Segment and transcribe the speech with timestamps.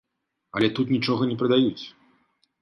[0.59, 1.85] Але тут нічога не прадаюць!